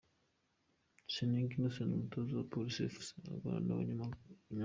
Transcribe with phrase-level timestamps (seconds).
[1.13, 4.37] Seninga Innocent umutoza wa Police Fc aganira n'abanyamakuru.